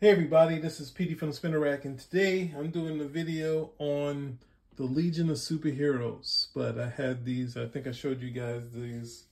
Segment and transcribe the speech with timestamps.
[0.00, 3.72] Hey everybody, this is Petey from the Spinner Rack, and today I'm doing a video
[3.80, 4.38] on
[4.76, 6.50] the Legion of Superheroes.
[6.54, 9.24] But I had these, I think I showed you guys these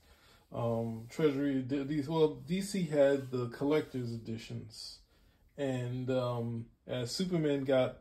[0.52, 4.98] um, Treasury, these, well, DC had the collector's editions.
[5.56, 7.98] And um, as Superman got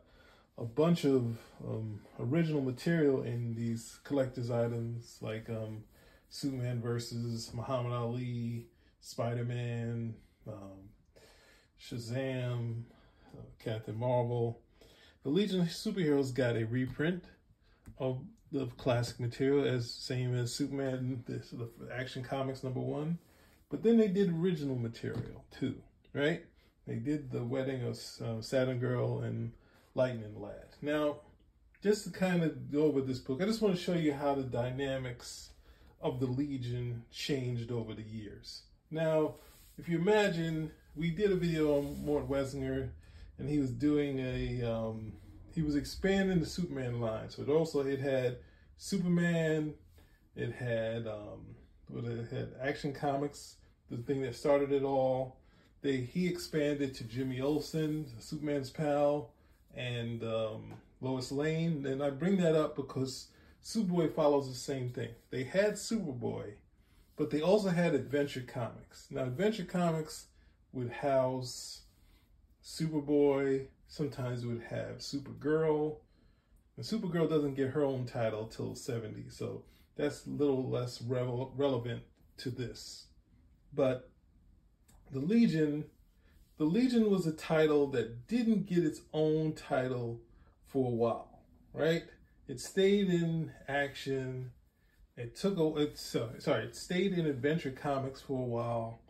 [0.58, 5.84] a bunch of um, original material in these collector's items, like um,
[6.30, 8.66] Superman versus Muhammad Ali,
[9.02, 10.16] Spider-Man,
[10.48, 10.88] um,
[11.80, 12.82] Shazam,
[13.58, 14.60] Captain Marvel.
[15.22, 17.24] The Legion of Superheroes got a reprint
[17.98, 18.20] of
[18.52, 23.18] the classic material as same as Superman, this, the Action Comics number one.
[23.68, 25.76] But then they did original material too,
[26.12, 26.44] right?
[26.86, 29.52] They did the wedding of uh, Saturn Girl and
[29.94, 30.76] Lightning Lad.
[30.80, 31.16] Now,
[31.82, 34.34] just to kind of go over this book, I just want to show you how
[34.34, 35.50] the dynamics
[36.00, 38.62] of the Legion changed over the years.
[38.90, 39.34] Now,
[39.78, 42.88] if you imagine, we did a video on Mort Weisinger,
[43.38, 45.12] and he was doing a, um,
[45.54, 47.28] he was expanding the Superman line.
[47.28, 48.38] So it also, it had
[48.78, 49.74] Superman,
[50.34, 51.54] it had, um,
[51.88, 53.56] what it had Action Comics,
[53.90, 55.36] the thing that started it all.
[55.82, 59.30] They, he expanded to Jimmy Olsen, Superman's pal,
[59.74, 61.84] and um, Lois Lane.
[61.86, 63.28] And I bring that up because
[63.62, 65.10] Superboy follows the same thing.
[65.30, 66.54] They had Superboy,
[67.16, 69.06] but they also had Adventure Comics.
[69.10, 70.26] Now, Adventure Comics
[70.76, 71.82] would house
[72.62, 75.96] Superboy, sometimes would have Supergirl.
[76.76, 79.62] And Supergirl doesn't get her own title till 70, so
[79.96, 82.02] that's a little less re- relevant
[82.38, 83.06] to this.
[83.72, 84.10] But
[85.10, 85.84] the Legion,
[86.58, 90.20] the Legion was a title that didn't get its own title
[90.66, 91.40] for a while,
[91.72, 92.04] right?
[92.48, 94.52] It stayed in action.
[95.16, 99.00] It took a, it, sorry, it stayed in Adventure Comics for a while.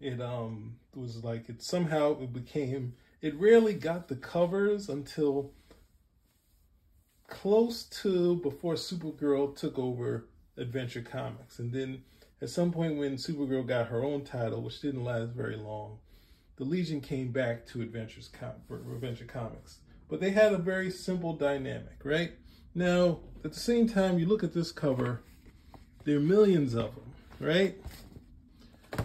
[0.00, 5.52] It um was like it somehow it became it rarely got the covers until
[7.28, 10.26] close to before Supergirl took over
[10.56, 11.58] Adventure Comics.
[11.58, 12.02] And then
[12.42, 15.98] at some point when Supergirl got her own title, which didn't last very long,
[16.56, 19.78] the Legion came back to Adventures Com- Adventure Comics.
[20.08, 22.32] But they had a very simple dynamic, right?
[22.74, 25.22] Now, at the same time, you look at this cover,
[26.04, 27.78] there are millions of them, right?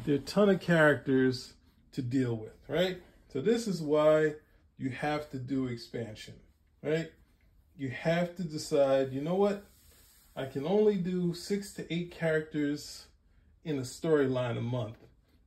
[0.06, 1.54] There are a ton of characters
[1.94, 3.02] to deal with, right?
[3.34, 4.36] So this is why
[4.78, 6.36] you have to do expansion,
[6.84, 7.12] right?
[7.76, 9.66] You have to decide, you know what?
[10.36, 13.08] I can only do six to eight characters
[13.64, 14.98] in a storyline a month.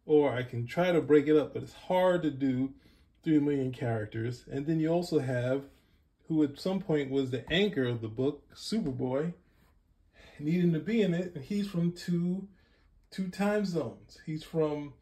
[0.07, 2.75] Or I can try to break it up, but it's hard to do
[3.23, 4.45] three million characters.
[4.51, 5.67] And then you also have
[6.27, 9.35] who at some point was the anchor of the book, Superboy,
[10.41, 12.49] needing to be in it, and he's from two
[13.11, 14.19] two time zones.
[14.27, 14.95] He's from,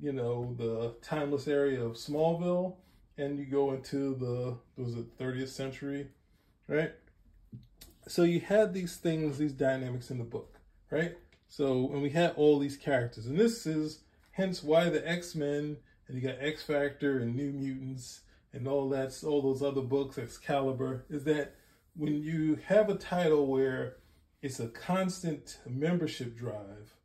[0.00, 2.76] you know, the timeless area of Smallville,
[3.18, 6.08] and you go into the was it 30th century,
[6.68, 6.92] right?
[8.08, 10.58] So you had these things, these dynamics in the book,
[10.90, 11.16] right?
[11.48, 14.00] So and we had all these characters, and this is
[14.32, 15.76] hence why the X Men
[16.10, 18.22] and you got X Factor and New Mutants
[18.52, 21.54] and all that, all those other books, Excalibur, is that
[21.94, 23.96] when you have a title where
[24.42, 26.96] it's a constant membership drive,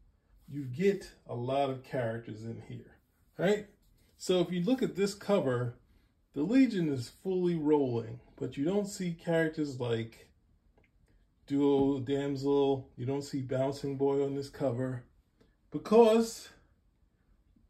[0.48, 2.98] you get a lot of characters in here,
[3.38, 3.68] right?
[4.18, 5.76] So if you look at this cover,
[6.34, 10.30] the Legion is fully rolling, but you don't see characters like
[11.48, 15.04] Duo Damsel, you don't see Bouncing Boy on this cover,
[15.72, 16.50] because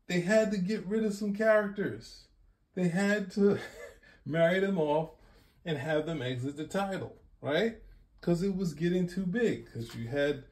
[0.07, 2.27] they had to get rid of some characters.
[2.75, 3.57] They had to
[4.25, 5.11] marry them off
[5.65, 7.77] and have them exit the title, right?
[8.19, 9.65] Because it was getting too big.
[9.65, 10.43] Because you had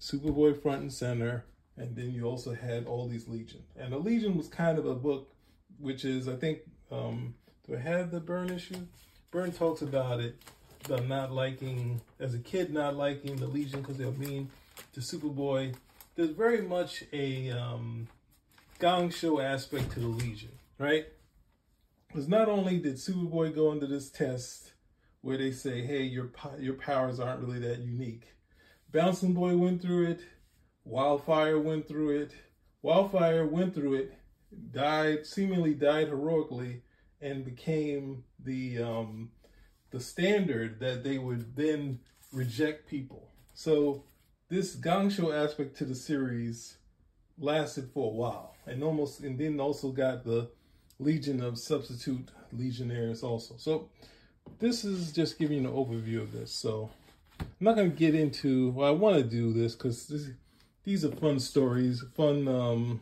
[0.00, 1.44] Superboy front and center,
[1.76, 3.62] and then you also had all these Legion.
[3.76, 5.32] And the Legion was kind of a book,
[5.78, 7.34] which is, I think, um,
[7.66, 8.86] do I have the Byrne issue?
[9.30, 10.36] Byrne talks about it,
[10.84, 14.50] about not liking, as a kid, not liking the Legion because they're mean
[14.92, 15.74] to Superboy.
[16.14, 18.06] There's very much a um,
[18.78, 21.06] gong show aspect to the Legion, right?
[22.06, 24.72] Because not only did Superboy go into this test
[25.22, 26.30] where they say, hey, your,
[26.60, 28.34] your powers aren't really that unique.
[28.92, 30.20] Bouncing Boy went through it.
[30.84, 32.32] Wildfire went through it.
[32.82, 34.12] Wildfire went through it,
[34.72, 36.82] died, seemingly died heroically,
[37.20, 39.30] and became the um,
[39.90, 42.00] the standard that they would then
[42.32, 43.30] reject people.
[43.54, 44.04] So
[44.50, 44.76] this
[45.10, 46.76] show aspect to the series
[47.38, 50.50] lasted for a while, and almost and then also got the
[50.98, 53.56] legion of substitute legionnaires also.
[53.56, 53.88] So
[54.58, 56.52] this is just giving you an overview of this.
[56.52, 56.90] So
[57.40, 60.30] I'm not going to get into, well, I want to do this because
[60.84, 63.00] these are fun stories, fun, um,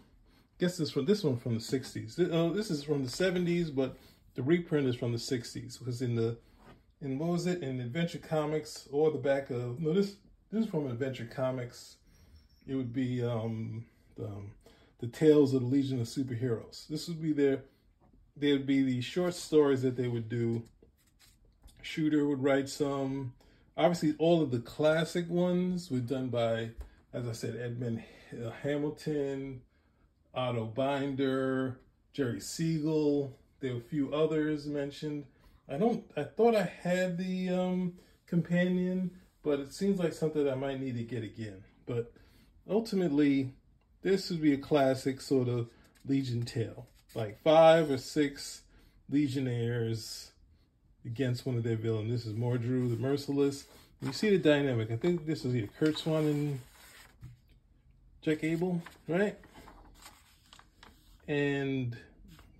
[0.58, 2.16] I guess this from this one from the 60s.
[2.16, 3.96] This, uh, this is from the 70s, but
[4.34, 6.36] the reprint is from the 60s because in the
[7.00, 10.14] in what was it in Adventure Comics or the back of no this
[10.50, 11.96] this is from Adventure Comics.
[12.66, 13.84] It would be um
[14.16, 14.52] the, um,
[15.00, 16.86] the Tales of the Legion of Superheroes.
[16.86, 17.62] This would be their
[18.36, 20.62] they would be the short stories that they would do.
[21.82, 23.34] Shooter would write some.
[23.76, 26.70] Obviously, all of the classic ones were done by,
[27.12, 28.02] as I said, Edmund
[28.62, 29.62] Hamilton,
[30.34, 31.80] Otto Binder,
[32.12, 33.36] Jerry Siegel.
[33.60, 35.26] There were a few others mentioned.
[35.68, 36.04] I don't.
[36.16, 37.94] I thought I had the um,
[38.26, 39.10] companion,
[39.42, 41.64] but it seems like something I might need to get again.
[41.86, 42.12] But
[42.68, 43.52] ultimately,
[44.02, 45.68] this would be a classic sort of
[46.06, 48.62] Legion tale, like five or six
[49.08, 50.32] Legionnaires
[51.04, 52.10] against one of their villains.
[52.10, 53.66] This is Mordru the Merciless.
[54.00, 54.90] You see the dynamic.
[54.90, 56.60] I think this is either Curt Swan and
[58.22, 59.36] Jack Abel, right?
[61.26, 61.96] And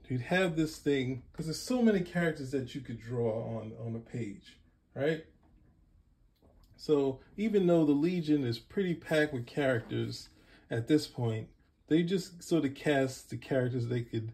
[0.09, 3.95] you'd have this thing because there's so many characters that you could draw on on
[3.95, 4.59] a page,
[4.95, 5.25] right?
[6.77, 10.31] So even though the Legion is pretty packed with characters
[10.69, 11.47] at this point,
[11.87, 14.33] they just sort of cast the characters they could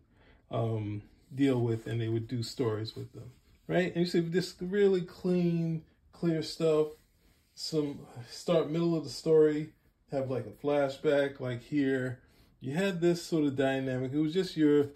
[0.50, 1.02] um,
[1.34, 3.32] deal with, and they would do stories with them,
[3.66, 3.94] right?
[3.94, 5.82] And you see this really clean,
[6.12, 6.86] clear stuff.
[7.54, 7.98] Some
[8.30, 9.74] start middle of the story,
[10.10, 12.20] have like a flashback, like here.
[12.60, 14.12] You had this sort of dynamic.
[14.12, 14.88] It was just your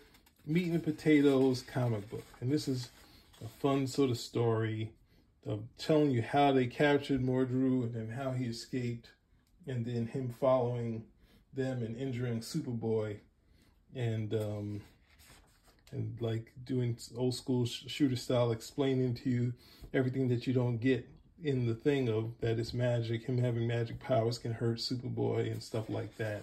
[0.46, 2.24] meat and potatoes comic book.
[2.40, 2.88] And this is
[3.44, 4.90] a fun sort of story
[5.46, 9.10] of telling you how they captured Mordru and then how he escaped,
[9.66, 11.04] and then him following
[11.52, 13.16] them and injuring Superboy,
[13.94, 14.80] and um,
[15.90, 19.52] and like doing old school shooter style, explaining to you
[19.92, 21.06] everything that you don't get
[21.42, 23.24] in the thing of that it's magic.
[23.24, 26.42] Him having magic powers can hurt Superboy and stuff like that.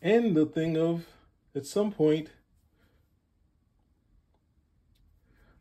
[0.00, 1.06] And the thing of
[1.54, 2.28] at some point,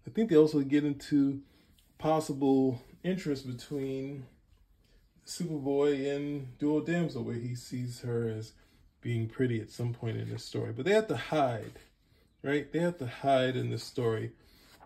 [0.06, 1.42] I think they also get into
[1.98, 4.26] possible interest between
[5.26, 8.54] Superboy and Duo Damsel, where he sees her as
[9.02, 10.74] being pretty at some point in the story.
[10.74, 11.74] But they have to hide,
[12.42, 12.72] right?
[12.72, 14.32] They have to hide in the story.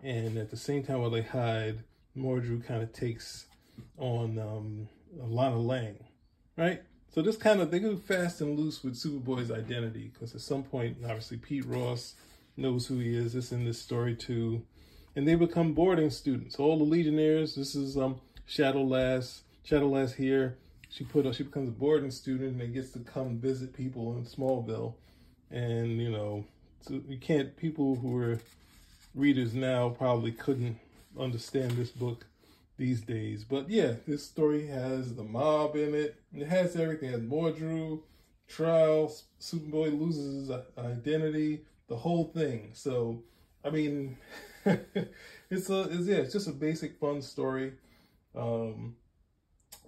[0.04, 1.80] And at the same time while they hide,
[2.18, 3.46] Mordru kind of takes
[3.98, 6.04] on um, Lana Lang,
[6.58, 6.82] right?
[7.14, 10.64] So this kind of they go fast and loose with Superboy's identity because at some
[10.64, 12.16] point, obviously, Pete Ross
[12.56, 13.36] knows who he is.
[13.36, 14.64] It's in this story too,
[15.16, 16.58] and they become boarding students.
[16.58, 17.56] All the Legionnaires.
[17.56, 19.42] This is um Shadow Lass.
[19.64, 20.58] Shadow Lass here.
[20.90, 24.94] She put she becomes a boarding student and gets to come visit people in Smallville,
[25.52, 26.46] and you know,
[26.82, 28.40] so you can't people who are
[29.16, 30.78] readers now probably couldn't
[31.20, 32.26] understand this book
[32.78, 33.44] these days.
[33.44, 36.16] But yeah, this story has the mob in it.
[36.34, 37.10] It has everything.
[37.10, 38.02] It has Mordru,
[38.48, 42.72] trials, Superboy loses his identity, the whole thing.
[42.74, 43.24] So,
[43.64, 44.18] I mean,
[44.66, 47.74] it's a it's, yeah, it's just a basic fun story.
[48.36, 48.96] Um,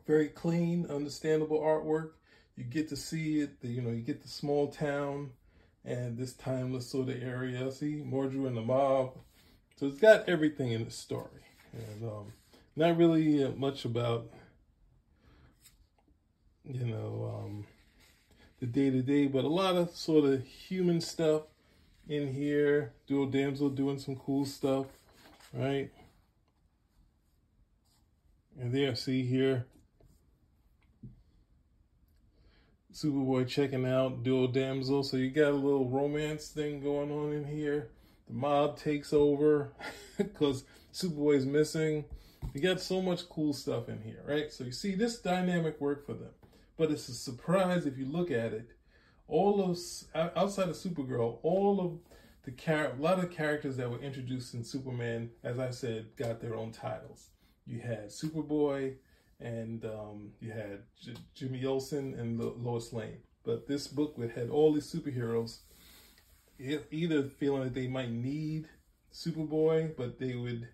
[0.08, 2.12] very clean, understandable artwork.
[2.56, 3.62] You get to see it.
[3.62, 5.32] The, you know, you get the small town
[5.86, 7.72] and this timeless sort of area.
[7.72, 9.18] See Mordru and the mob.
[9.80, 11.42] So it's got everything in the story.
[11.72, 12.34] And um,
[12.76, 14.26] not really uh, much about
[16.66, 17.66] you know um,
[18.60, 21.44] the day to day, but a lot of sort of human stuff
[22.10, 22.92] in here.
[23.08, 24.88] Duo Damsel doing some cool stuff,
[25.54, 25.90] right?
[28.60, 29.66] And there, see here,
[32.94, 35.04] Superboy checking out Duo Damsel.
[35.04, 37.92] So you got a little romance thing going on in here.
[38.30, 39.74] The mob takes over
[40.18, 42.06] because Superboy's missing.
[42.54, 44.52] You got so much cool stuff in here, right?
[44.52, 46.32] So you see this dynamic work for them.
[46.78, 48.72] But it's a surprise if you look at it.
[49.28, 49.78] All of
[50.16, 52.00] outside of Supergirl, all of
[52.44, 56.40] the char- a lot of characters that were introduced in Superman, as I said, got
[56.40, 57.30] their own titles.
[57.66, 58.96] You had Superboy,
[59.40, 63.18] and um, you had J- Jimmy Olsen and Lo- Lois Lane.
[63.44, 65.60] But this book would had all these superheroes,
[66.60, 68.68] either feeling that they might need
[69.14, 70.68] Superboy, but they would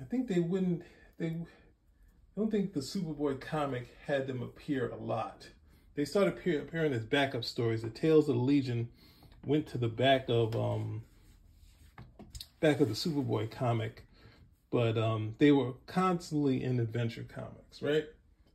[0.00, 0.82] I think they wouldn't.
[1.18, 5.48] They I don't think the Superboy comic had them appear a lot.
[5.94, 7.82] They started appear, appearing as backup stories.
[7.82, 8.88] The Tales of the Legion
[9.46, 11.04] went to the back of um
[12.60, 14.04] back of the Superboy comic,
[14.70, 18.06] but um they were constantly in adventure comics, right?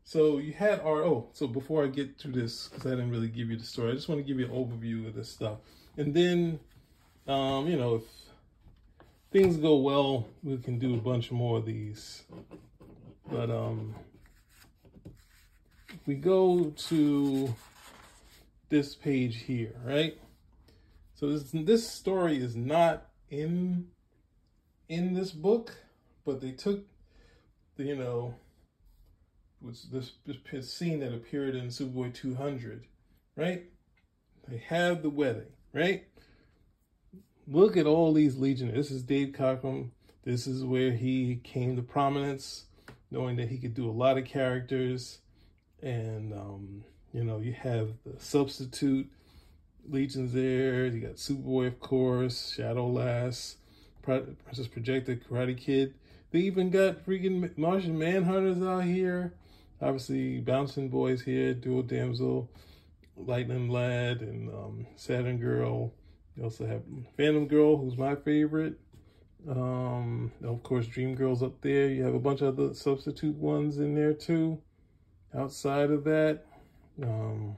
[0.04, 3.28] So you had our oh, so before I get to this, because I didn't really
[3.28, 5.60] give you the story, I just want to give you an overview of this stuff,
[5.98, 6.60] and then
[7.28, 8.04] um, you know if
[9.32, 12.24] things go well, we can do a bunch more of these.
[13.30, 13.94] But um,
[15.90, 17.54] if we go to
[18.70, 20.18] this page here, right?
[21.16, 23.88] So this this story is not in
[24.88, 25.76] in this book,
[26.26, 26.86] but they took
[27.76, 28.36] the you know
[29.62, 32.86] was this, this scene that appeared in Superboy 200,
[33.36, 33.66] right?
[34.48, 36.06] They have the wedding, right?
[37.48, 38.90] Look at all these Legionnaires.
[38.90, 39.90] This is Dave Cockrum.
[40.24, 42.66] This is where he came to prominence,
[43.10, 45.20] knowing that he could do a lot of characters.
[45.82, 46.84] And, um,
[47.14, 49.10] you know, you have the substitute
[49.88, 50.86] legions there.
[50.86, 53.58] You got Superboy, of course, Shadow Lass,
[54.04, 55.94] Princess Projectra, Karate Kid.
[56.32, 59.34] They even got freaking Martian Manhunters out here.
[59.82, 62.50] Obviously, Bouncing Boys here, Duo Damsel,
[63.26, 65.94] Lightning Lad, and um, Saturn Girl.
[66.36, 66.82] You also have
[67.18, 68.80] Phantom Girl, who's my favorite.
[69.50, 71.88] Um, of course, Dream Girl's up there.
[71.88, 74.62] You have a bunch of other substitute ones in there too.
[75.34, 76.46] Outside of that,
[77.02, 77.56] um,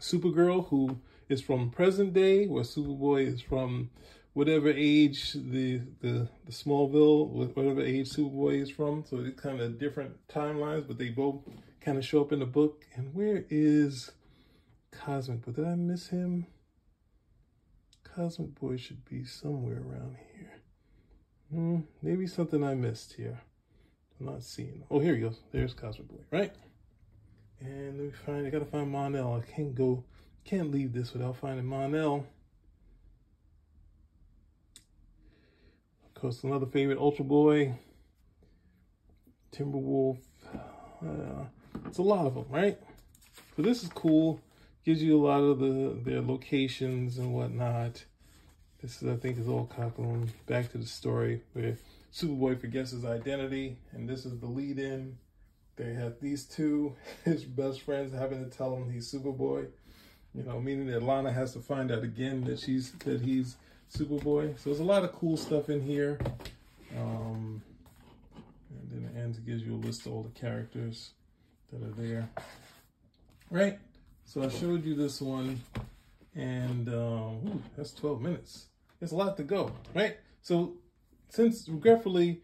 [0.00, 0.98] Supergirl, who
[1.28, 3.90] is from present day, where Superboy is from
[4.34, 9.04] whatever age the the the Smallville, whatever age Superboy is from.
[9.08, 11.40] So it's kind of different timelines, but they both
[11.80, 12.84] kind of show up in the book.
[12.94, 14.10] And where is
[15.04, 15.52] Cosmic Boy?
[15.52, 16.46] Did I miss him?
[18.02, 20.52] Cosmic Boy should be somewhere around here.
[21.50, 23.40] Hmm, maybe something I missed here.
[24.18, 24.84] I'm not seeing.
[24.90, 25.40] Oh, here he goes.
[25.52, 26.52] There's Cosmic Boy, right?
[27.60, 28.46] And let me find.
[28.46, 29.34] I gotta find Mon-El.
[29.34, 30.04] I can't go.
[30.44, 32.26] Can't leave this without finding Mon-El.
[36.04, 37.74] Of course, another favorite, Ultra Boy,
[39.52, 40.18] Timberwolf.
[41.02, 41.44] Uh,
[41.86, 42.78] it's a lot of them, right?
[43.54, 44.40] So this is cool.
[44.86, 48.04] Gives you a lot of the their locations and whatnot.
[48.80, 50.28] This is, I think, is all Cockrum.
[50.46, 51.76] Back to the story where
[52.14, 55.18] Superboy forgets his identity, and this is the lead-in.
[55.74, 59.66] They have these two, his best friends, having to tell him he's Superboy.
[60.32, 63.56] You know, meaning that Lana has to find out again that she's that he's
[63.92, 64.56] Superboy.
[64.60, 66.20] So there's a lot of cool stuff in here.
[66.96, 67.60] Um,
[68.70, 71.10] and then it ends, it gives you a list of all the characters
[71.72, 72.28] that are there.
[73.50, 73.80] Right?
[74.28, 75.60] So I showed you this one,
[76.34, 78.66] and um, ooh, that's 12 minutes.
[78.98, 80.16] There's a lot to go, right?
[80.42, 80.74] So
[81.28, 82.42] since regretfully,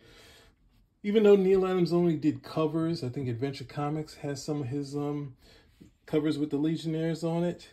[1.02, 4.94] even though Neal Adams only did covers, I think Adventure Comics has some of his
[4.94, 5.34] um,
[6.06, 7.68] covers with the Legionnaires on it.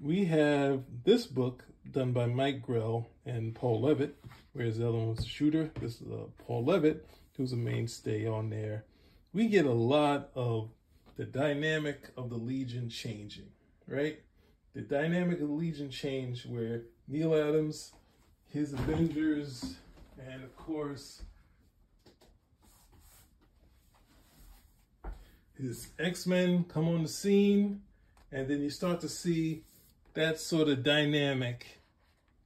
[0.00, 4.14] We have this book done by Mike Grell and Paul Levitz,
[4.54, 5.70] whereas the other one was the shooter.
[5.80, 7.04] This is uh, Paul Levitz,
[7.36, 8.84] who's a mainstay on there.
[9.32, 10.70] We get a lot of
[11.16, 13.48] the dynamic of the Legion changing,
[13.88, 14.20] right?
[14.74, 17.92] The dynamic of the Legion change where Neal Adams,
[18.52, 19.76] his Avengers,
[20.30, 21.22] and of course,
[25.58, 27.80] his X-Men come on the scene,
[28.30, 29.64] and then you start to see
[30.12, 31.80] that sort of dynamic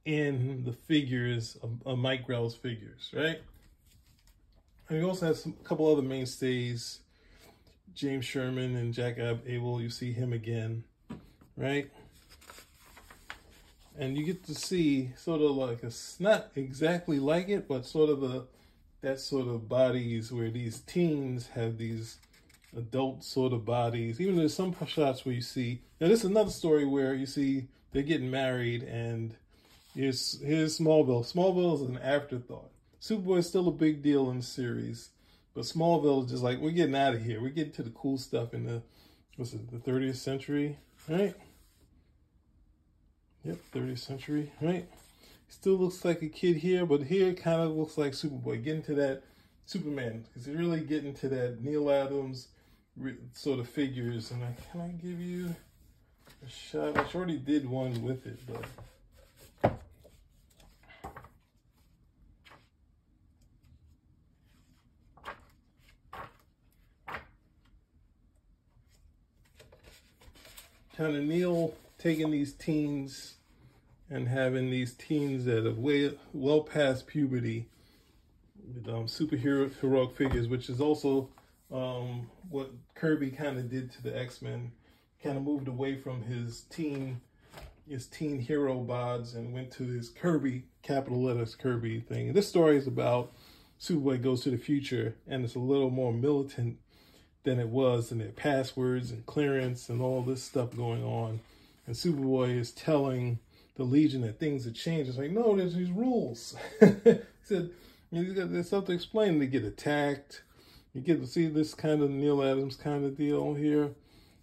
[0.05, 3.41] in the figures of, of Mike Grell's figures, right?
[4.87, 7.00] And you also have some, a couple other mainstays,
[7.95, 9.81] James Sherman and Jack Abel.
[9.81, 10.83] You see him again,
[11.57, 11.89] right?
[13.97, 18.09] And you get to see sort of like a, not exactly like it, but sort
[18.09, 18.45] of a,
[19.01, 22.17] that sort of bodies where these teens have these
[22.75, 24.21] adult sort of bodies.
[24.21, 27.67] Even there's some shots where you see, now this is another story where you see
[27.91, 29.35] they're getting married and
[29.93, 31.29] here's, here's Smallville.
[31.31, 32.69] Smallville is an afterthought.
[33.01, 35.09] Superboy is still a big deal in the series,
[35.53, 37.41] but Smallville is just like, we're getting out of here.
[37.41, 38.81] We're getting to the cool stuff in the,
[39.35, 40.77] what's it, the 30th century,
[41.09, 41.35] right?
[43.43, 44.87] Yep, 30th century, right?
[45.49, 48.63] Still looks like a kid here, but here it kind of looks like Superboy.
[48.63, 49.23] Getting to that
[49.65, 52.47] Superman, because he's really getting to that Neal Adams,
[53.33, 54.31] sort of figures.
[54.31, 55.55] And I can I give you
[56.45, 56.97] a shot?
[56.97, 58.63] I already did one with it, but.
[71.01, 73.33] Kind of Neal taking these teens
[74.07, 77.65] and having these teens that are way well past puberty
[78.71, 81.27] with um, superhero heroic figures, which is also
[81.73, 84.73] um, what Kirby kind of did to the X-Men,
[85.23, 87.19] kind of moved away from his teen,
[87.89, 92.33] his teen hero bods and went to his Kirby, capital letters Kirby thing.
[92.33, 93.31] This story is about
[93.79, 96.77] Superboy goes to the future and it's a little more militant
[97.43, 101.39] than it was and their passwords and clearance and all this stuff going on.
[101.87, 103.39] And Superboy is telling
[103.75, 105.09] the Legion that things have changed.
[105.09, 106.55] It's like, no, there's these rules.
[106.79, 107.71] he said,
[108.11, 109.39] there's something to explain.
[109.39, 110.43] They get attacked
[110.93, 113.91] you get to see this kind of Neal Adams kind of deal here.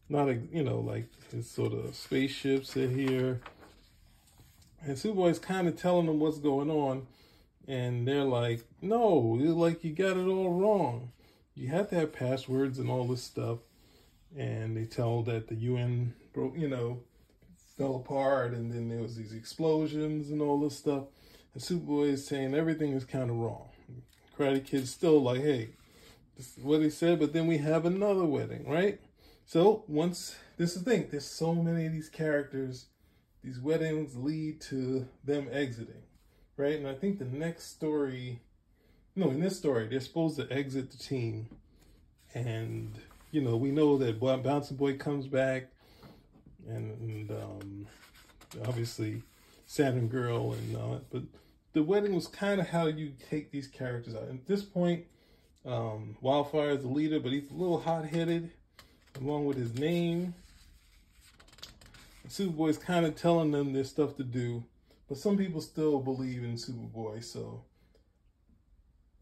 [0.09, 3.41] Not, a, you know, like his sort of spaceships are here.
[4.83, 7.07] And Superboy's kind of telling them what's going on.
[7.67, 11.13] And they're like, no, like you got it all wrong.
[11.59, 13.59] You have to have passwords and all this stuff.
[14.37, 17.01] And they tell that the UN broke, you know,
[17.77, 21.05] fell apart and then there was these explosions and all this stuff.
[21.55, 23.71] And Superboy is saying everything is kind of wrong.
[24.39, 25.71] Karate Kid's still like, hey,
[26.37, 29.01] this is what he said, but then we have another wedding, right?
[29.45, 32.87] So once this is the thing, there's so many of these characters,
[33.43, 36.03] these weddings lead to them exiting,
[36.57, 36.77] right?
[36.79, 38.43] And I think the next story,
[39.17, 41.49] no, in this story, they're supposed to exit the team.
[42.35, 42.95] And,
[43.33, 45.69] you know, we know that Bouncing Boy comes back
[46.69, 47.87] and, and um,
[48.67, 49.23] obviously
[49.67, 51.23] Saturn Girl and uh, but
[51.73, 54.23] the wedding was kind of how you take these characters out.
[54.23, 55.05] At this point,
[55.67, 58.51] um, Wildfire is the leader, but he's a little hot-headed,
[59.21, 60.35] along with his name.
[62.29, 64.65] Superboy's kind of telling them there's stuff to do,
[65.09, 67.63] but some people still believe in Superboy, so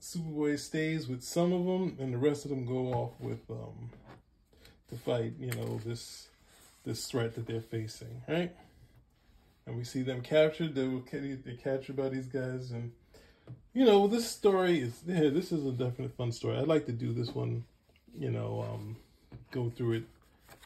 [0.07, 3.91] Superboy stays with some of them, and the rest of them go off with um,
[4.89, 6.29] to fight, you know, this
[6.85, 8.55] this threat that they're facing, right?
[9.67, 10.77] And we see them captured.
[10.77, 12.93] They were they're captured by these guys, and
[13.75, 16.57] you know, this story is yeah, this is a definite fun story.
[16.57, 17.65] I'd like to do this one,
[18.17, 18.97] you know, um,
[19.51, 20.05] go through it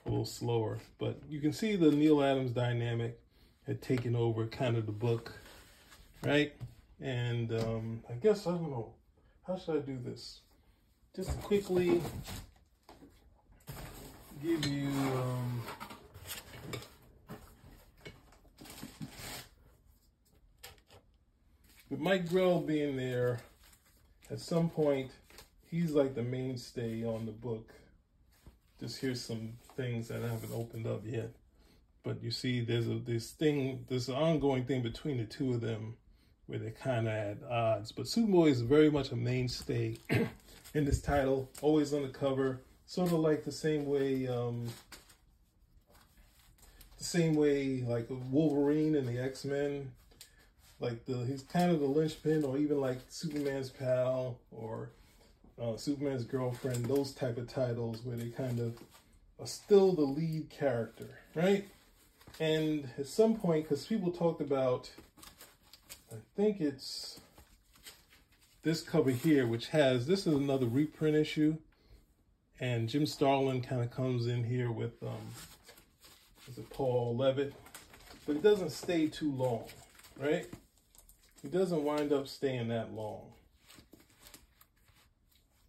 [0.05, 3.19] a little slower, but you can see the Neal Adams dynamic
[3.67, 5.33] had taken over kind of the book,
[6.25, 6.53] right?
[7.01, 8.93] And um, I guess I don't know
[9.51, 10.43] how should I do this.
[11.15, 12.01] Just quickly
[14.41, 14.89] give you.
[14.89, 15.63] Um,
[21.89, 23.41] with Mike Grell being there,
[24.31, 25.11] at some point,
[25.69, 27.73] he's like the mainstay on the book.
[28.79, 31.33] Just here's some things that I haven't opened up yet.
[32.05, 35.97] But you see, there's a this thing, this ongoing thing between the two of them
[36.51, 37.93] where they're kind of at odds.
[37.93, 39.97] But Superboy is very much a mainstay
[40.75, 44.67] in this title, always on the cover, sort of like the same way, um,
[46.99, 49.93] the same way like Wolverine and the X Men
[50.81, 54.91] like the he's kind of the linchpin, or even like Superman's pal or
[55.61, 56.87] uh, Superman's girlfriend.
[56.87, 58.79] Those type of titles where they kind of
[59.39, 61.67] are still the lead character, right?
[62.39, 64.91] And at some point, because people talked about,
[66.13, 67.21] I think it's
[68.63, 71.57] this cover here, which has this is another reprint issue,
[72.59, 75.29] and Jim Starlin kind of comes in here with um,
[76.49, 77.53] is it Paul Levitz,
[78.27, 79.65] but it doesn't stay too long,
[80.19, 80.47] right?
[81.43, 83.23] He doesn't wind up staying that long.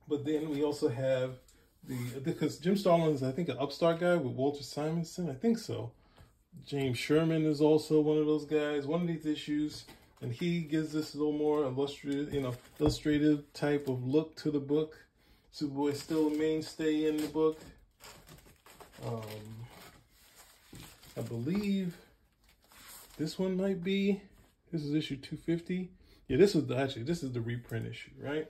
[0.08, 1.36] But then we also have
[1.88, 5.30] the because Jim Starlin is I think an upstart guy with Walter Simonson.
[5.30, 5.92] I think so.
[6.66, 8.86] James Sherman is also one of those guys.
[8.86, 9.86] One of these issues,
[10.22, 14.52] and he gives this a little more illustrative, you know, illustrative type of look to
[14.52, 14.98] the book.
[15.54, 17.60] Superboy still a mainstay in the book.
[19.06, 19.22] Um,
[21.18, 21.98] I believe
[23.18, 24.22] this one might be
[24.72, 25.90] this is issue 250.
[26.28, 28.48] Yeah, this is the, actually, this is the reprint issue, right?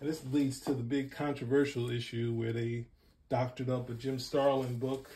[0.00, 2.84] And this leads to the big controversial issue where they
[3.30, 5.08] doctored up a Jim Starlin book.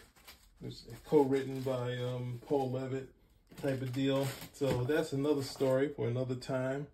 [0.64, 3.08] It's co-written by um, Paul Levitz
[3.62, 4.26] type of deal.
[4.52, 6.88] So that's another story for another time.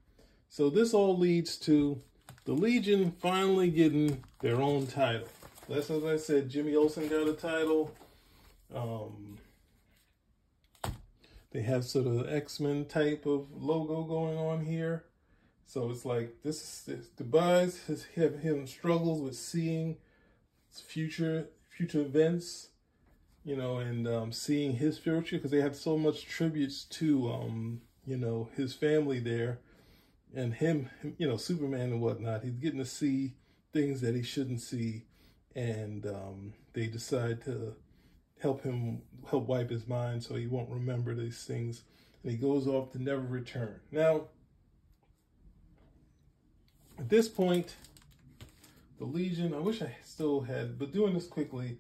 [0.51, 2.01] So this all leads to
[2.45, 5.29] the Legion finally getting their own title.
[5.69, 7.95] That's as I said, Jimmy Olsen got a title.
[8.75, 9.39] Um,
[11.51, 15.05] they have sort of the X-Men type of logo going on here.
[15.67, 19.99] So it's like this is Dubai's has have him struggles with seeing
[20.71, 22.69] future future events,
[23.49, 27.81] you know, and um, seeing his future because they have so much tributes to um,
[28.07, 29.61] you know his family there,
[30.37, 32.45] and him, you know, Superman and whatnot.
[32.45, 33.33] He's getting to see
[33.73, 35.05] things that he shouldn't see,
[35.57, 37.75] and um, they decide to
[38.39, 41.85] help him help wipe his mind so he won't remember these things.
[42.23, 43.81] And he goes off to never return.
[43.91, 44.25] Now,
[46.99, 47.77] at this point,
[48.99, 51.79] the Legion, I wish I still had, but doing this quickly,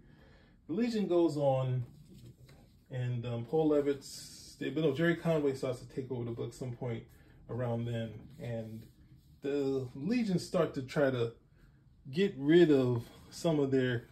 [0.68, 1.84] the Legion goes on
[2.90, 6.72] and um, Paul Levitz's, but no, Gerry Conway starts to take over the book some
[6.72, 7.04] point
[7.50, 8.12] around then.
[8.40, 8.82] And
[9.42, 11.32] the Legion start to try to
[12.10, 14.04] get rid of some of their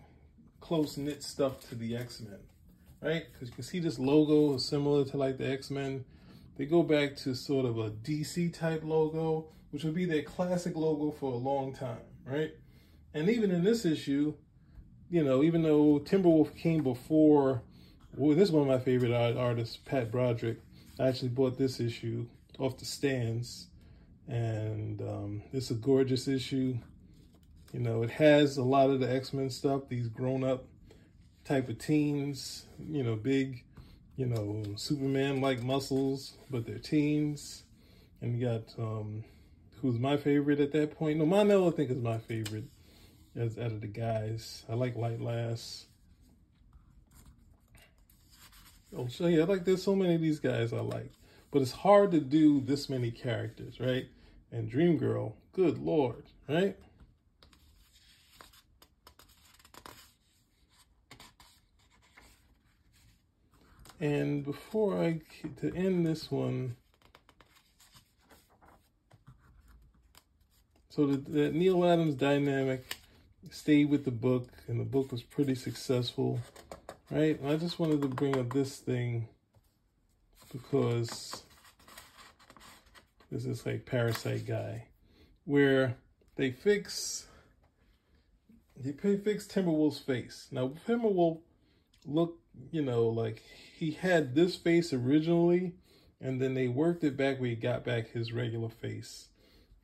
[0.61, 2.39] close knit stuff to the X Men,
[3.03, 3.25] right?
[3.33, 6.05] Because you can see this logo is similar to like the X Men.
[6.57, 10.75] They go back to sort of a DC type logo, which would be their classic
[10.75, 12.55] logo for a long time, right?
[13.13, 14.35] And even in this issue,
[15.11, 17.63] you know, even though Timberwolf came before,
[18.17, 20.59] well, this is one of my favorite artists, Pat Broderick.
[20.99, 22.27] I actually bought this issue
[22.59, 23.67] off the stands,
[24.27, 26.79] and um, it's a gorgeous issue.
[27.73, 30.65] You know, it has a lot of the X-Men stuff, these grown-up
[31.45, 33.65] type of teens, you know, big,
[34.17, 37.65] you know, Superman-like muscles, but they're teens.
[38.23, 39.25] And you got, um,
[39.83, 41.19] who's my favorite at that point?
[41.19, 42.65] No, Mon-El, I think, is my favorite
[43.37, 44.65] as out of the guys.
[44.69, 45.87] I like Light Lass.
[48.97, 51.13] Oh, so yeah, like there's so many of these guys I like.
[51.51, 54.07] But it's hard to do this many characters, right?
[54.51, 56.77] And Dream Girl, good lord, right?
[63.99, 65.21] And before I
[65.61, 66.77] to end this one,
[70.91, 72.85] so the, the Neal Adams dynamic
[73.51, 76.41] stayed with the book, and the book was pretty successful,
[77.11, 77.41] right?
[77.41, 79.29] And I just wanted to bring up this thing
[80.53, 81.43] because
[83.31, 84.87] this is like Parasite Guy,
[85.45, 85.97] where
[86.37, 87.27] they fix
[88.79, 90.49] they fix Timberwolf's face.
[90.51, 91.41] Now Timberwolf
[92.05, 93.43] looked, you know, like
[93.79, 95.75] he had this face originally,
[96.21, 99.29] and then they worked it back where he got back his regular face.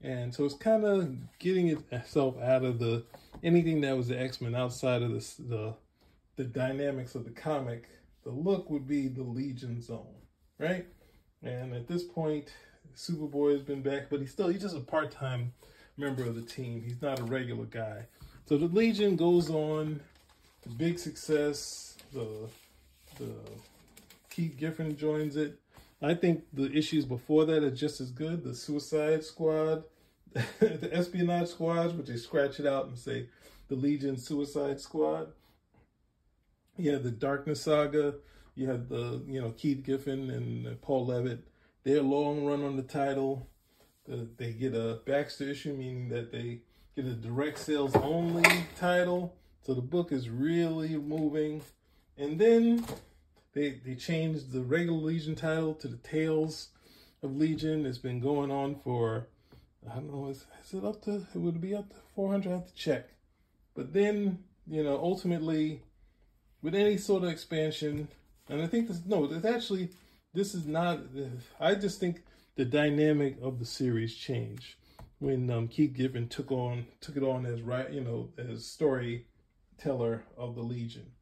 [0.03, 3.05] And so it's kind of getting itself out of the
[3.43, 5.75] anything that was the X-Men outside of the, the
[6.37, 7.89] the dynamics of the comic.
[8.25, 10.15] The look would be the Legion Zone,
[10.59, 10.87] right?
[11.43, 12.53] And at this point,
[12.97, 15.53] Superboy has been back, but he's still he's just a part-time
[15.97, 16.83] member of the team.
[16.85, 18.07] He's not a regular guy.
[18.47, 20.01] So the Legion goes on,
[20.77, 21.97] big success.
[22.13, 22.49] The
[23.19, 23.33] the
[24.31, 25.59] Keith Giffen joins it.
[26.01, 28.43] I think the issues before that are just as good.
[28.43, 29.85] The Suicide Squad,
[30.61, 33.29] the Espionage Squads, which they scratch it out and say
[33.69, 35.33] the Legion Suicide Squad.
[36.77, 38.15] You have the Darkness Saga.
[38.55, 41.43] You have the, you know, Keith Giffen and uh, Paul Levitz.
[41.85, 43.49] They're long run on the title.
[44.07, 46.61] they get a Baxter issue, meaning that they
[46.97, 49.35] get a direct sales only title.
[49.63, 51.63] So the book is really moving.
[52.17, 52.85] And then
[53.55, 56.69] they they changed the regular Legion title to the Tales
[57.23, 57.87] of Legion.
[57.87, 59.29] It's been going on for
[59.91, 62.49] I don't know, is, is it up to it would be up to 400?
[62.49, 63.09] I have to check.
[63.75, 65.83] But then, you know, ultimately
[66.63, 68.09] with any sort of expansion,
[68.49, 69.91] and I think this no, it's actually
[70.35, 71.01] this is not
[71.61, 72.23] I just think
[72.57, 74.77] the dynamic of the series changed
[75.19, 80.25] when um, Keith Giffen took on took it on as right, you know, as storyteller
[80.37, 81.13] of the Legion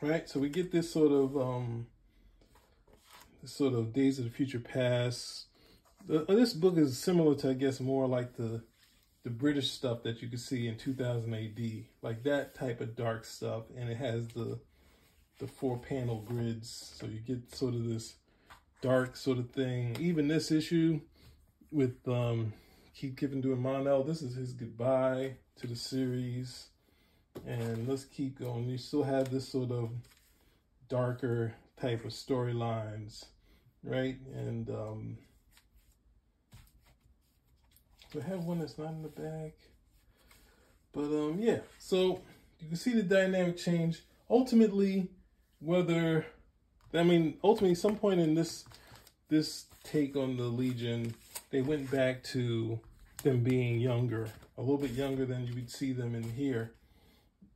[0.00, 0.28] right?
[0.28, 1.86] So we get this sort of um,
[3.42, 5.46] this sort of Days of the Future Past.
[6.10, 8.62] Uh, this book is similar to, I guess, more like the
[9.24, 13.24] the British stuff that you could see in 2000 AD, like that type of dark
[13.24, 14.58] stuff, and it has the
[15.38, 18.14] the four panel grids, so you get sort of this
[18.80, 19.96] dark sort of thing.
[20.00, 21.00] Even this issue
[21.70, 22.52] with um,
[22.94, 26.68] Keith Giffen doing Mon-El, this is his goodbye to the series.
[27.46, 28.68] And let's keep going.
[28.68, 29.90] You still have this sort of
[30.88, 33.26] darker type of storylines,
[33.84, 34.16] right?
[34.34, 35.18] And um,
[38.16, 39.52] I have one that's not in the bag.
[40.92, 42.20] But um, yeah, so
[42.60, 44.02] you can see the dynamic change.
[44.30, 45.08] Ultimately,
[45.60, 46.26] whether
[46.94, 48.64] I mean, ultimately, some point in this
[49.28, 51.14] this take on the Legion,
[51.50, 52.80] they went back to
[53.22, 56.72] them being younger, a little bit younger than you would see them in here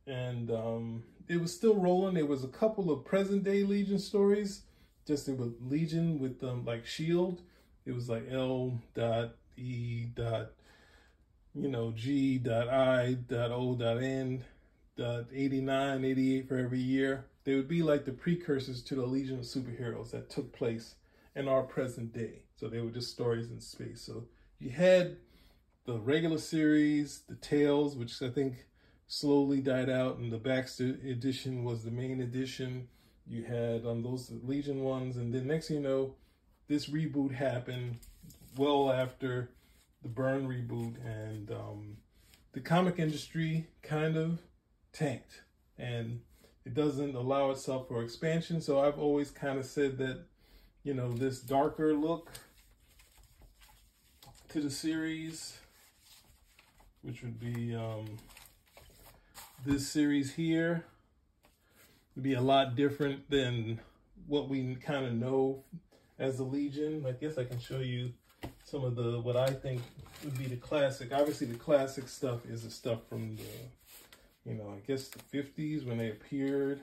[0.06, 2.14] and um, it was still rolling.
[2.14, 4.62] There was a couple of present day Legion stories,
[5.06, 7.42] just with Legion with um, like Shield.
[7.84, 10.52] It was like L dot E dot
[11.54, 14.44] you know G dot I dot O dot N
[14.96, 17.26] dot 89, 88 for every year.
[17.44, 20.94] They would be like the precursors to the Legion of Superheroes that took place
[21.34, 22.42] in our present day.
[22.56, 24.02] So they were just stories in space.
[24.02, 24.26] So
[24.58, 25.16] you had
[25.86, 28.66] the regular series, the Tales, which I think
[29.08, 32.88] slowly died out, and the Baxter edition was the main edition.
[33.26, 36.14] You had um, those Legion ones, and then next thing you know,
[36.68, 37.98] this reboot happened
[38.56, 39.50] well after
[40.02, 41.96] the Byrne reboot, and um,
[42.52, 44.40] the comic industry kind of
[44.92, 45.42] tanked,
[45.78, 46.20] and
[46.64, 48.60] it doesn't allow itself for expansion.
[48.60, 50.24] So I've always kind of said that,
[50.84, 52.30] you know, this darker look
[54.48, 55.58] to the series,
[57.02, 58.18] which would be um,
[59.64, 60.84] this series here
[62.14, 63.80] would be a lot different than
[64.26, 65.64] what we kind of know
[66.18, 67.04] as the Legion.
[67.08, 68.12] I guess I can show you
[68.72, 69.82] some of the, what I think
[70.24, 71.12] would be the classic.
[71.12, 75.84] Obviously the classic stuff is the stuff from the, you know, I guess the 50s
[75.86, 76.80] when they appeared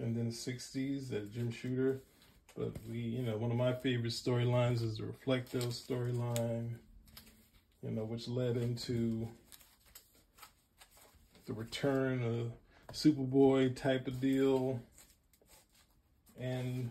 [0.00, 2.00] and then the 60s, that Jim Shooter.
[2.56, 6.70] But we, you know, one of my favorite storylines is the Reflecto storyline,
[7.82, 9.28] you know, which led into
[11.44, 14.80] the return of Superboy type of deal
[16.40, 16.90] and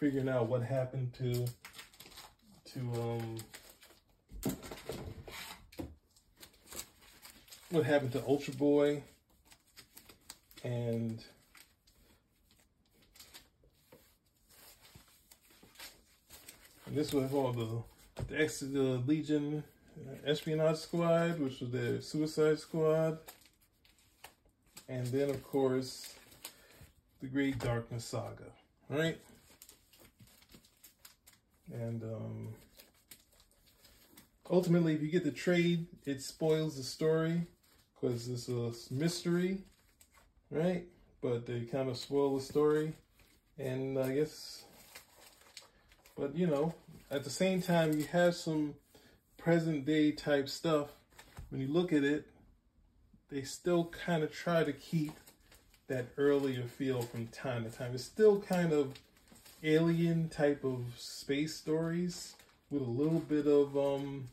[0.00, 1.46] figuring out what happened to
[2.72, 3.36] to um
[7.70, 9.02] what happened to Ultra Boy
[10.64, 11.22] and
[16.86, 19.64] this was all the the ex the Legion
[20.24, 23.18] espionage squad, which was the Suicide Squad,
[24.88, 26.14] and then of course
[27.20, 28.44] the Great Darkness Saga,
[28.88, 29.18] right?
[31.70, 32.48] And um,
[34.50, 37.46] ultimately, if you get the trade, it spoils the story
[37.94, 39.58] because it's a mystery,
[40.50, 40.84] right?
[41.20, 42.94] But they kind of spoil the story,
[43.58, 44.64] and I guess,
[46.16, 46.74] but you know,
[47.10, 48.74] at the same time, you have some
[49.38, 50.88] present day type stuff.
[51.50, 52.26] When you look at it,
[53.30, 55.12] they still kind of try to keep
[55.88, 57.92] that earlier feel from time to time.
[57.94, 58.94] It's still kind of
[59.62, 62.34] alien type of space stories
[62.70, 64.28] with a little bit of um,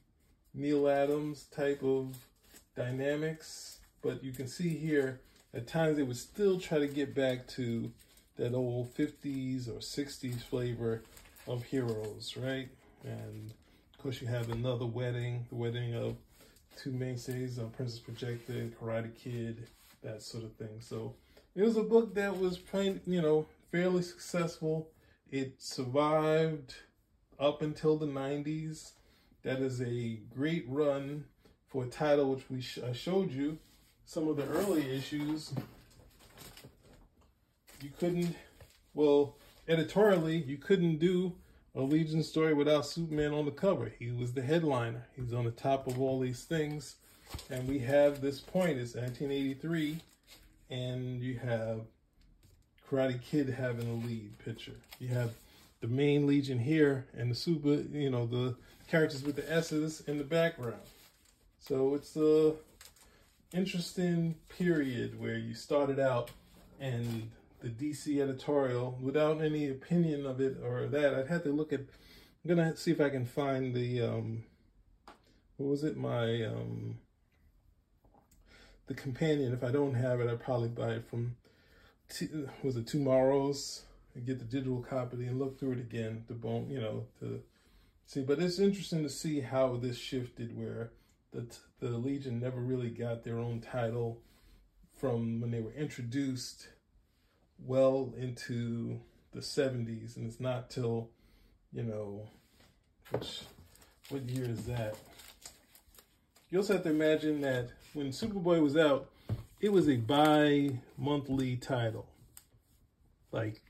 [0.53, 2.17] Neal Adams type of
[2.75, 5.19] dynamics, but you can see here
[5.53, 7.91] at times they would still try to get back to
[8.37, 11.03] that old 50s or 60s flavor
[11.47, 12.69] of heroes, right?
[13.03, 13.51] And
[13.93, 16.15] of course, you have another wedding, the wedding of
[16.77, 19.67] two mainstays, uh, Princess Projectra, Karate Kid,
[20.03, 20.79] that sort of thing.
[20.79, 21.13] So
[21.55, 22.59] it was a book that was,
[23.05, 24.87] you know, fairly successful.
[25.31, 26.73] It survived
[27.39, 28.93] up until the 90s.
[29.43, 31.25] That is a great run
[31.67, 33.59] for a title which we sh- I showed you
[34.05, 35.53] some of the early issues.
[37.81, 38.35] You couldn't,
[38.95, 39.35] well,
[39.67, 41.35] editorially, you couldn't do
[41.75, 43.93] a Legion story without Superman on the cover.
[43.99, 45.07] He was the headliner.
[45.15, 46.95] He's on the top of all these things.
[47.51, 49.99] And we have this point, it's 1983,
[50.71, 51.81] and you have
[52.89, 54.75] Karate Kid having a lead picture.
[54.99, 55.31] You have
[55.81, 58.55] the main Legion here and the super, you know, the
[58.87, 60.81] characters with the S's in the background.
[61.59, 62.53] So it's a
[63.53, 66.31] interesting period where you started out
[66.79, 67.29] and
[67.61, 71.13] the DC editorial without any opinion of it or that.
[71.13, 71.81] I'd have to look at.
[71.81, 74.43] I'm gonna see if I can find the um,
[75.57, 75.97] what was it?
[75.97, 76.99] My um,
[78.87, 79.53] the companion.
[79.53, 81.35] If I don't have it, I'd probably buy it from.
[82.63, 83.81] Was it TwoMorrows
[84.15, 86.23] And get the digital copy and look through it again.
[86.27, 87.41] The bone, you know, to
[88.05, 88.21] see.
[88.21, 90.91] But it's interesting to see how this shifted, where
[91.31, 91.45] the
[91.79, 94.21] the Legion never really got their own title
[94.97, 96.67] from when they were introduced
[97.65, 98.99] well into
[99.31, 101.09] the 70s, and it's not till,
[101.71, 102.27] you know,
[103.11, 103.41] which,
[104.09, 104.95] what year is that?
[106.49, 109.09] You also have to imagine that when Superboy was out,
[109.59, 112.07] it was a bi-monthly title.
[113.31, 113.61] Like,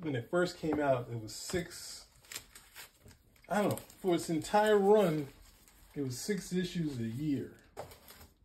[0.00, 2.06] when it first came out, it was six,
[3.48, 5.28] I don't know, for its entire run,
[5.94, 7.52] it was six issues a year,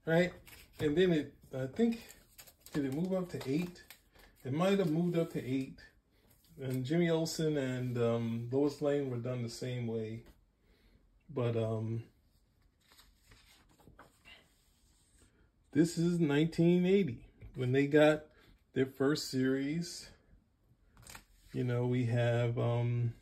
[0.05, 0.34] right?
[0.79, 2.01] And then it, I think,
[2.73, 3.84] did it move up to eight?
[4.43, 5.79] It might have moved up to eight.
[6.62, 10.23] And Jimmy Olsen and um, Lois Lane were done the same way.
[11.34, 12.03] But um,
[15.73, 17.17] this is 1980
[17.55, 18.23] when they got
[18.73, 20.10] their first series.
[21.53, 23.13] You know, we have, um,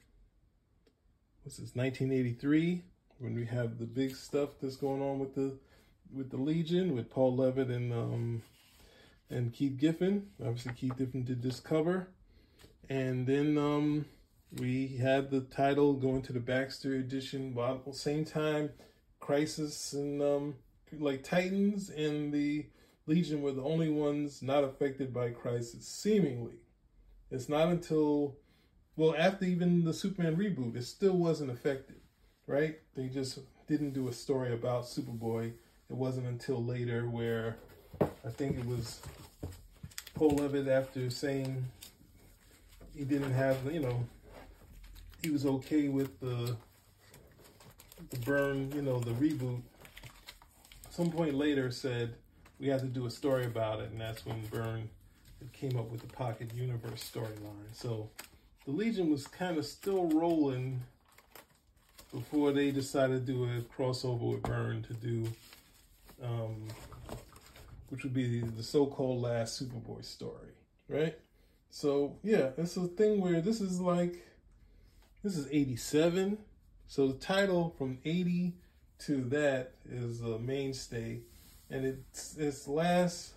[1.44, 2.84] what's this, 1983,
[3.20, 5.58] when we have the big stuff that's going on with the
[6.16, 8.42] with the Legion, with Paul Levitz and um,
[9.30, 10.28] and Keith Giffen.
[10.44, 12.08] Obviously, Keith Giffen did this cover.
[12.90, 14.06] And then um,
[14.58, 17.54] we had the title going to the Baxter edition.
[17.54, 18.72] While at the same time,
[19.20, 20.56] Crisis and um,
[20.98, 22.66] like Titans and the
[23.08, 26.60] Legion were the only ones not affected by Crisis, seemingly.
[27.32, 28.36] It's not until,
[28.96, 32.02] well, after even the Superman reboot, it still wasn't affected,
[32.48, 32.80] right?
[32.96, 35.54] They just didn't do a story about Superboy.
[35.90, 37.58] It wasn't until later where
[38.02, 39.00] I think it was
[40.14, 41.66] Paul Levitz after saying
[42.96, 44.06] he didn't have, you know,
[45.24, 46.56] he was okay with the
[48.10, 49.62] the Byrne, you know, the reboot.
[50.90, 52.16] Some point later said
[52.60, 54.90] we had to do a story about it, and that's when Byrne
[55.54, 57.74] came up with the Pocket Universe storyline.
[57.74, 58.10] So
[58.66, 60.82] the Legion was kind of still rolling
[62.14, 65.28] before they decided to do a crossover with Byrne to do
[66.22, 66.68] um,
[67.90, 70.54] which would be the so-called last Superboy story,
[70.88, 71.18] right?
[71.70, 74.26] So yeah, it's a thing where this is like,
[75.24, 76.38] this is 87.
[76.88, 78.54] So the title from 80
[79.00, 81.20] to that is a mainstay.
[81.70, 83.34] And it's, it's last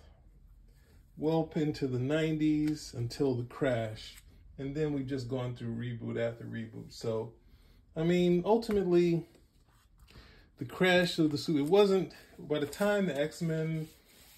[1.17, 4.15] well into the 90s until the crash.
[4.57, 6.91] And then we've just gone through reboot after reboot.
[6.91, 7.31] So,
[7.95, 9.25] I mean, ultimately,
[10.57, 13.87] the crash of the suit, it wasn't, by the time the X-Men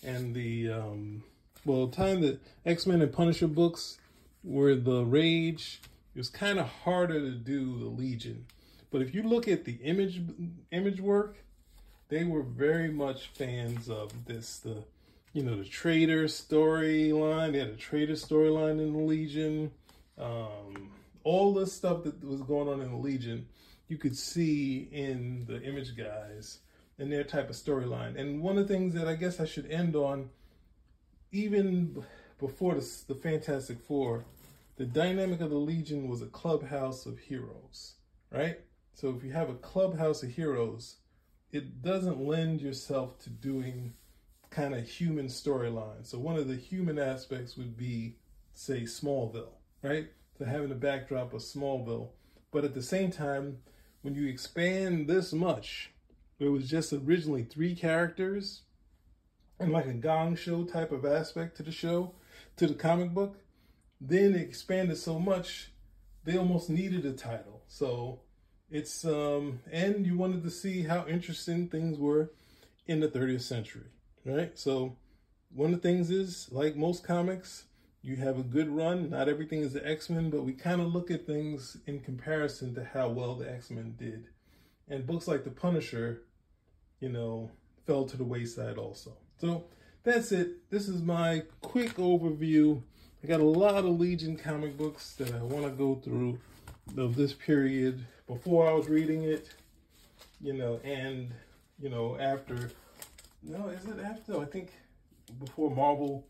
[0.04, 1.24] and the, um,
[1.66, 3.98] well, the time the X-Men and Punisher books
[4.44, 5.82] were the rage,
[6.14, 8.46] it was kind of harder to do the Legion.
[8.96, 10.22] But if you look at the image
[10.72, 11.44] image work,
[12.08, 14.60] they were very much fans of this.
[14.60, 14.86] The
[15.34, 17.52] you know the traitor storyline.
[17.52, 19.72] They had a traitor storyline in the Legion.
[20.18, 20.92] Um,
[21.26, 23.48] all the stuff that was going on in the Legion,
[23.90, 26.60] you could see in the image guys
[26.98, 28.18] and their type of storyline.
[28.18, 30.30] And one of the things that I guess I should end on,
[31.34, 32.02] even
[32.40, 34.24] before the, the Fantastic Four,
[34.78, 37.96] the dynamic of the Legion was a clubhouse of heroes,
[38.32, 38.62] right?
[38.96, 40.96] So if you have a clubhouse of heroes,
[41.52, 43.94] it doesn't lend yourself to doing
[44.50, 46.08] kind of human storylines.
[46.08, 48.16] So one of the human aspects would be,
[48.54, 50.08] say, Smallville, right?
[50.38, 52.12] So having a backdrop of Smallville.
[52.52, 53.58] But at the same time,
[54.02, 55.92] when you expand this much,
[56.40, 58.62] it was just originally three characters
[59.60, 62.14] and like a gong show type of aspect to the show,
[62.56, 63.40] to the comic book,
[64.00, 65.72] then it expanded so much,
[66.24, 67.64] they almost needed a title.
[67.68, 68.22] So
[68.70, 72.32] it's um and you wanted to see how interesting things were
[72.88, 73.90] in the 30th century
[74.26, 74.58] right?
[74.58, 74.98] So
[75.54, 77.66] one of the things is like most comics
[78.02, 79.10] you have a good run.
[79.10, 82.84] Not everything is the x-men but we kind of look at things in comparison to
[82.84, 84.28] how well the x-men did.
[84.88, 86.24] And books like the punisher
[87.00, 87.52] you know
[87.86, 89.14] fell to the wayside also.
[89.40, 89.66] So
[90.04, 90.70] that's it.
[90.70, 92.82] This is my quick overview.
[93.24, 96.38] I got a lot of legion comic books that i want to go through
[96.96, 99.50] of this period before I was reading it,
[100.42, 101.32] you know, and,
[101.80, 102.72] you know, after,
[103.44, 104.40] no, is it after?
[104.42, 104.72] I think
[105.40, 106.26] before Marvel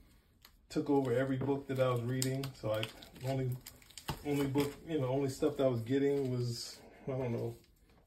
[0.70, 2.46] took over every book that I was reading.
[2.60, 2.82] So I
[3.30, 3.50] only,
[4.26, 6.78] only book, you know, only stuff that I was getting was,
[7.08, 7.56] I don't know,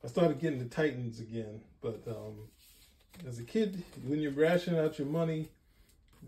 [0.04, 1.60] I started getting the Titans again.
[1.80, 2.48] But um,
[3.26, 5.48] as a kid, when you're rationing out your money,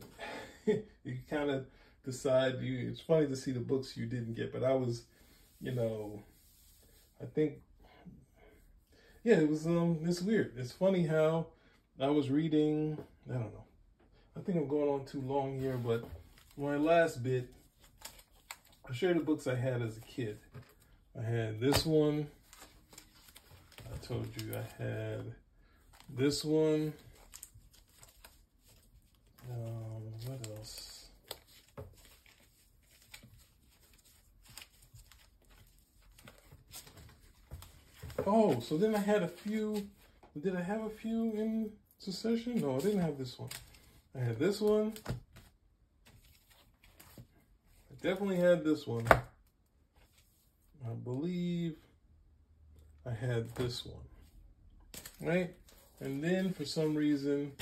[0.66, 1.66] you kind of
[2.04, 5.02] decide you, it's funny to see the books you didn't get, but I was,
[5.60, 6.22] you know,
[7.20, 7.54] I think,
[9.22, 10.54] yeah, it was, um, it's weird.
[10.56, 11.46] It's funny how
[12.00, 12.96] I was reading,
[13.28, 13.64] I don't know.
[14.36, 16.04] I think I'm going on too long here, but
[16.56, 17.48] my last bit,
[18.92, 20.38] show you the books I had as a kid.
[21.18, 22.26] I had this one.
[23.86, 25.24] I told you I had
[26.08, 26.92] this one.
[29.50, 31.06] Um, what else?
[38.26, 39.88] Oh, so then I had a few.
[40.40, 42.60] Did I have a few in succession?
[42.60, 43.50] No, I didn't have this one.
[44.14, 44.92] I had this one.
[45.08, 45.12] I
[48.02, 49.06] definitely had this one.
[49.10, 51.76] I believe
[53.06, 54.04] I had this one.
[55.20, 55.54] Right?
[56.00, 57.52] And then for some reason,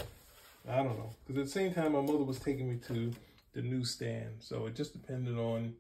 [0.69, 1.11] I don't know.
[1.27, 3.13] Because at the same time, my mother was taking me to
[3.53, 4.37] the newsstand.
[4.41, 5.75] So it just depended on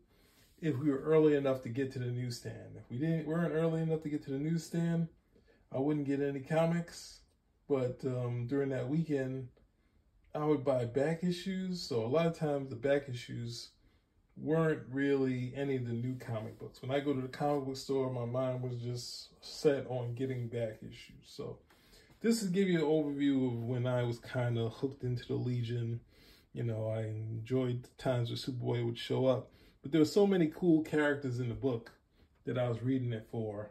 [0.60, 2.76] if we were early enough to get to the newsstand.
[2.76, 5.08] If we didn't weren't early enough to get to the newsstand,
[5.72, 7.20] I wouldn't get any comics.
[7.68, 9.48] But um, during that weekend,
[10.34, 11.82] I would buy back issues.
[11.82, 13.70] So a lot of times the back issues
[14.36, 16.80] weren't really any of the new comic books.
[16.80, 20.48] When I go to the comic book store, my mind was just set on getting
[20.48, 21.26] back issues.
[21.26, 21.58] So
[22.20, 25.34] this is give you an overview of when I was kind of hooked into the
[25.34, 26.00] Legion.
[26.52, 29.50] You know, I enjoyed the times where Superboy would show up.
[29.82, 31.92] But there were so many cool characters in the book
[32.44, 33.70] that I was reading it for.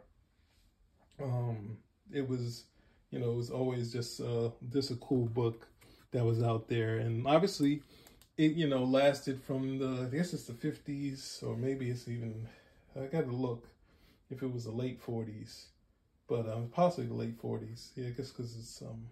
[1.22, 1.78] Um,
[2.12, 2.64] it was,
[3.10, 5.66] you know, it was always just uh, just a cool book
[6.12, 7.82] that was out there, and obviously,
[8.36, 12.46] it you know lasted from the I guess it's the fifties or maybe it's even
[12.96, 13.68] I got to look
[14.30, 15.66] if it was the late forties,
[16.28, 17.90] but um, possibly the late forties.
[17.96, 19.08] Yeah, I guess because it's um.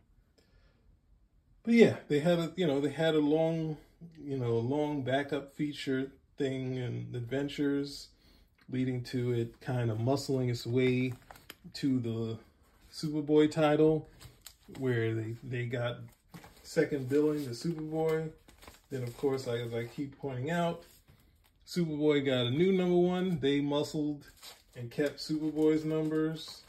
[1.64, 3.76] But yeah, they had a you know they had a long
[4.18, 8.09] you know a long backup feature thing and adventures
[8.70, 11.12] leading to it kind of muscling its way
[11.74, 12.39] to the
[12.93, 14.09] Superboy title
[14.78, 15.99] where they, they got
[16.62, 18.30] second billing to Superboy.
[18.91, 20.84] Then, of course, as I keep pointing out,
[21.66, 23.39] Superboy got a new number one.
[23.41, 24.24] They muscled
[24.76, 26.62] and kept Superboy's numbers.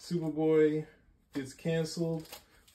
[0.00, 0.86] Superboy
[1.34, 2.26] gets canceled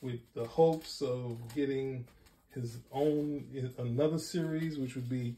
[0.02, 2.06] with the hopes of getting
[2.54, 3.46] his own
[3.78, 5.36] another series, which would be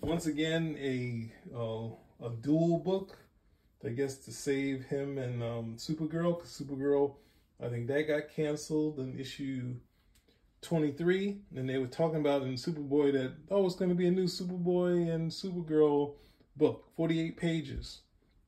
[0.00, 1.88] once again, a uh,
[2.22, 3.18] a dual book,
[3.84, 6.36] I guess, to save him and um, Supergirl.
[6.36, 7.14] Because Supergirl,
[7.62, 9.74] I think that got canceled in issue
[10.62, 11.38] 23.
[11.56, 14.26] And they were talking about in Superboy that, oh, it's going to be a new
[14.26, 16.14] Superboy and Supergirl
[16.56, 18.00] book, 48 pages.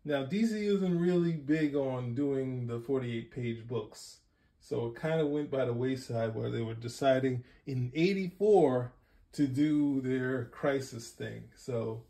[0.04, 4.18] Now, DC isn't really big on doing the 48 page books.
[4.60, 8.92] So it kind of went by the wayside where they were deciding in 84
[9.32, 11.44] to do their crisis thing.
[11.56, 12.04] So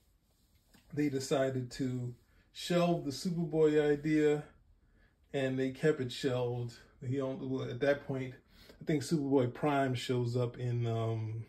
[0.93, 2.15] they decided to
[2.53, 4.45] shelve the Superboy idea
[5.33, 6.75] and they kept it shelved.
[7.07, 8.35] He only, at that point,
[8.81, 11.45] I think Superboy Prime shows up in um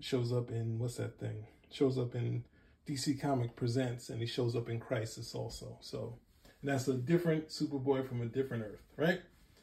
[0.00, 1.46] shows up in what's that thing?
[1.72, 2.44] Shows up in
[2.86, 5.78] DC Comic Presents and he shows up in Crisis also.
[5.80, 6.18] So
[6.62, 9.20] that's a different Superboy from a different Earth, right?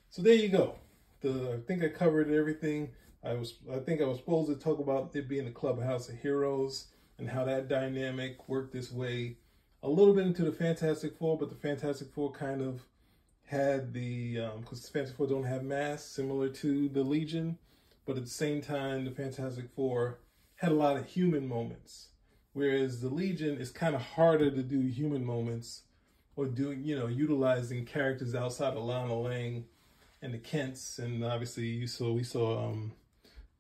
[0.10, 0.76] So there you go.
[1.22, 2.90] The I think I covered everything.
[3.26, 6.20] I was I think I was supposed to talk about it being a clubhouse of
[6.20, 9.38] heroes and how that dynamic worked this way
[9.82, 12.82] a little bit into the Fantastic Four, but the Fantastic Four kind of
[13.46, 17.58] had the because um, the Fantastic Four don't have masks similar to the Legion,
[18.06, 20.20] but at the same time the Fantastic Four
[20.56, 22.08] had a lot of human moments,
[22.54, 25.84] whereas the Legion is kind of harder to do human moments
[26.36, 29.66] or doing you know utilizing characters outside of Lana Lang
[30.22, 32.94] and the Kents, and obviously you saw we saw um,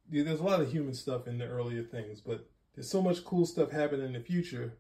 [0.10, 3.46] there's a lot of human stuff in the earlier things, but there's so much cool
[3.46, 4.78] stuff happening in the future.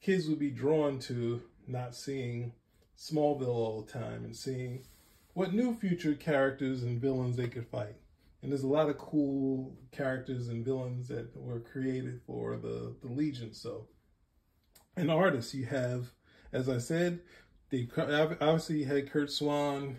[0.00, 2.52] Kids would be drawn to not seeing
[2.96, 4.84] Smallville all the time and seeing
[5.34, 7.96] what new future characters and villains they could fight.
[8.42, 13.12] And there's a lot of cool characters and villains that were created for the, the
[13.12, 13.52] Legion.
[13.52, 13.86] So,
[14.96, 16.12] and artists, you have,
[16.52, 17.20] as I said,
[17.70, 19.98] they obviously you had Curt Swan,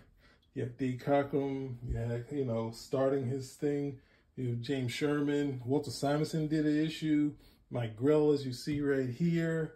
[0.53, 3.99] you have Dave Cockrum, you had, you know, starting his thing.
[4.39, 7.33] You have James Sherman, Walter Simonson did an issue,
[7.69, 9.75] Mike Grell, as you see right here.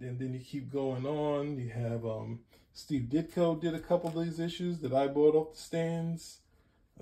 [0.00, 1.58] And then you keep going on.
[1.58, 2.40] You have um,
[2.74, 6.40] Steve Ditko did a couple of these issues that I bought off the stands.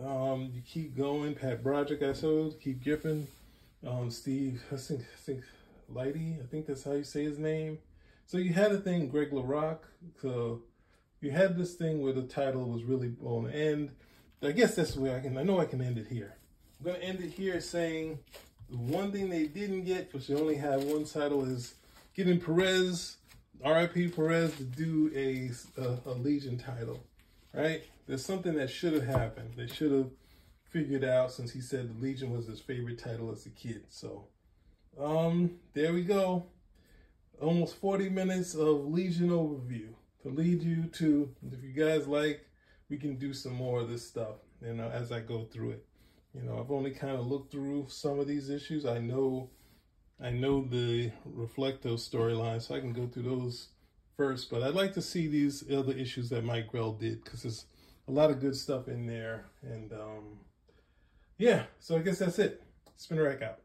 [0.00, 1.34] Um, you keep going.
[1.34, 2.60] Pat Broderick, I sold.
[2.60, 3.26] Keith Giffen.
[3.84, 5.44] Um, Steve, I think, I think
[5.92, 7.78] Lighty, I think that's how you say his name.
[8.26, 9.82] So you had a thing, Greg LaRocque.
[10.22, 10.62] So
[11.20, 13.90] you had this thing where the title was really on end.
[14.44, 16.36] I guess that's where I can, I know I can end it here.
[16.80, 18.18] I'm going to end it here saying
[18.70, 21.74] the one thing they didn't get, because you only have one title, is
[22.14, 23.18] getting Perez
[23.62, 24.08] R.I.P.
[24.08, 25.50] Perez to do a,
[25.80, 27.04] a, a Legion title,
[27.52, 27.82] right?
[28.06, 29.52] There's something that should have happened.
[29.56, 30.10] They should have
[30.70, 33.82] figured out since he said the Legion was his favorite title as a kid.
[33.90, 34.24] So,
[34.98, 36.46] um, there we go.
[37.40, 39.88] Almost 40 minutes of Legion overview
[40.22, 42.46] to lead you to, if you guys like,
[42.88, 45.86] we can do some more of this stuff, you know, as I go through it.
[46.34, 48.86] You know, I've only kind of looked through some of these issues.
[48.86, 49.50] I know
[50.22, 53.68] I know the Reflecto storyline, so I can go through those
[54.16, 54.50] first.
[54.50, 57.64] But I'd like to see these other issues that Mike Grell did because there's
[58.06, 59.46] a lot of good stuff in there.
[59.62, 60.40] And um,
[61.38, 62.62] yeah, so I guess that's it.
[62.96, 63.60] Spinner rack out.